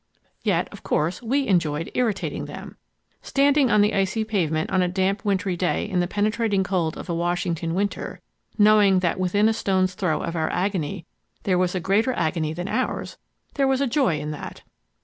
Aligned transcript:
Yet, 0.41 0.67
of 0.71 0.81
course, 0.81 1.21
we 1.21 1.45
enjoyed 1.45 1.91
irritating 1.93 2.45
them. 2.45 2.75
Standing 3.21 3.69
on 3.69 3.81
the 3.81 3.93
icy 3.93 4.23
pavement 4.23 4.71
on 4.71 4.81
a 4.81 4.87
damp, 4.87 5.23
wintry 5.23 5.55
day 5.55 5.87
in 5.87 5.99
the 5.99 6.07
penetrating 6.07 6.63
cold 6.63 6.97
of 6.97 7.07
a 7.07 7.13
Washington 7.13 7.75
winter, 7.75 8.19
knowing 8.57 9.01
that 9.01 9.19
within 9.19 9.47
a 9.47 9.53
stone's 9.53 9.93
throw 9.93 10.23
of 10.23 10.35
our 10.35 10.49
agony 10.49 11.05
there 11.43 11.59
was 11.59 11.75
a 11.75 11.79
greater 11.79 12.13
agony 12.13 12.51
than 12.51 12.67
ours—there 12.67 13.67
was 13.67 13.79
a 13.79 13.85
joy 13.85 14.19
in 14.19 14.31
that! 14.31 14.63